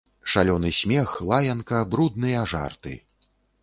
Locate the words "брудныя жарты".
1.93-3.01